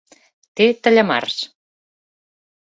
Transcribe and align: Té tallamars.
Té 0.59 0.65
tallamars. 0.87 1.37